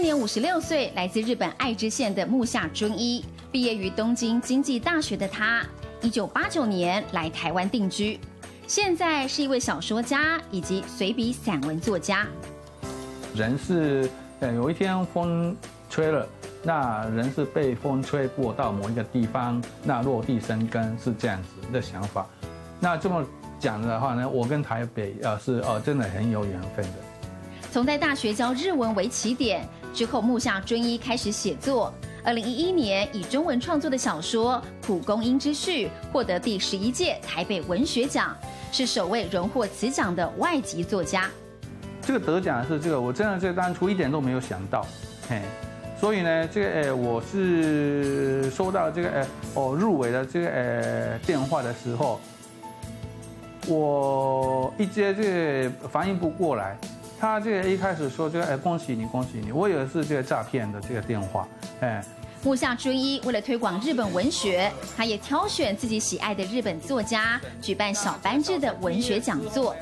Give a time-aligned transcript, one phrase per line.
[0.00, 5.66] 年五十六岁，来自日本爱知县的木下尊一，毕业于东京经济大学的他，
[6.00, 8.18] 一九八九年来台湾定居，
[8.68, 12.26] 现在是一位小说家以及随笔散文作家。
[13.34, 15.56] 人是，呃，有一天风
[15.90, 16.28] 吹了，
[16.62, 22.26] 那人是被风吹过到某一个地方，那落地生根是这样子的想法。
[22.78, 23.24] 那这么
[23.58, 26.92] 讲的话呢，我跟台北呃是呃真的很有缘分的。
[27.70, 31.92] 从在大学教日文为起点，之后木下尊一开始写作。
[32.24, 34.54] 二零一一年以中文创作的小说
[34.86, 38.36] 《蒲公英之序》获得第十一届台北文学奖，
[38.70, 41.28] 是首位荣获此奖的外籍作家。
[42.00, 44.86] 这个得奖是这个，我真的在当初一点都没有想到，
[45.28, 45.40] 嘿，
[46.00, 52.20] 所以呢，这个诶，我是收到这个诶哦入围的这个诶电话的时候，
[53.66, 56.78] 我一接这个反应不过来。
[57.22, 59.52] 他这个一开始说这个，哎，恭喜你，恭喜你！
[59.52, 61.46] 我以为是这个诈骗的这个电话，
[61.78, 62.04] 哎。
[62.42, 69.72] 木下尊一为了推广日本文学，他也挑选自己喜爱的日本作家，举办小班制的文学讲座。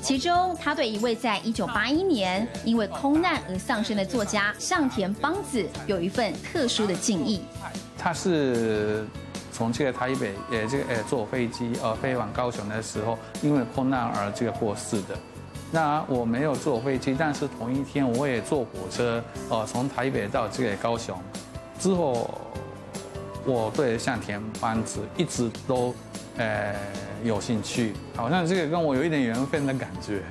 [0.00, 7.40] 其中，他对一位在一九八一年因为空难而丧生的作家上田邦子有一份特殊的敬意。
[7.98, 9.04] 他是
[9.50, 15.18] 从这个台北，呃，这个呃坐飞机呃飞往高雄的时候，因为空难而这个过世的。
[15.74, 21.20] 那我没有坐飞机，但是同一天我也坐火车，呃，从台北到这个高雄。
[21.80, 22.30] 之后，
[23.44, 25.92] 我对向田邦子一直都，
[26.36, 26.76] 呃，
[27.24, 30.22] 有兴趣，好像这个跟我有一点缘分的感觉。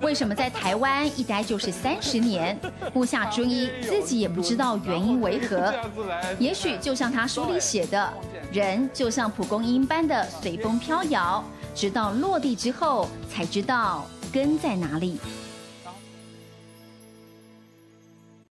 [0.00, 2.56] 为什么在台湾一待就是三十年？
[2.94, 5.74] 木下尊一自己也不知道原因为何。
[6.38, 8.12] 也许就像他书里写的，
[8.52, 11.42] 人就像蒲公英般的随风飘摇，
[11.74, 14.06] 直到落地之后才知道。
[14.32, 15.18] 根在哪里？